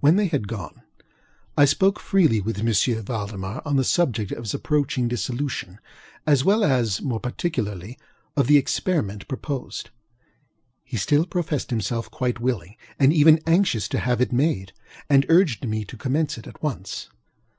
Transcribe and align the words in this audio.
When 0.00 0.16
they 0.16 0.28
had 0.28 0.48
gone, 0.48 0.80
I 1.54 1.66
spoke 1.66 2.00
freely 2.00 2.40
with 2.40 2.60
M. 2.60 3.02
Valdemar 3.04 3.60
on 3.66 3.76
the 3.76 3.84
subject 3.84 4.32
of 4.32 4.44
his 4.44 4.54
approaching 4.54 5.06
dissolution, 5.06 5.80
as 6.26 6.42
well 6.42 6.64
as, 6.64 7.02
more 7.02 7.20
particularly, 7.20 7.98
of 8.38 8.46
the 8.46 8.56
experiment 8.56 9.28
proposed. 9.28 9.90
He 10.82 10.96
still 10.96 11.26
professed 11.26 11.68
himself 11.68 12.10
quite 12.10 12.40
willing 12.40 12.76
and 12.98 13.12
even 13.12 13.38
anxious 13.46 13.86
to 13.88 13.98
have 13.98 14.22
it 14.22 14.32
made, 14.32 14.72
and 15.10 15.26
urged 15.28 15.68
me 15.68 15.84
to 15.84 15.96
commence 15.98 16.38
it 16.38 16.46
at 16.46 16.62
once. 16.62 17.10